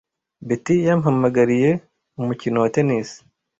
Betty 0.47 0.75
yampamagariye 0.87 1.69
umukino 2.21 2.57
wa 2.63 2.69
tennis. 2.75 3.09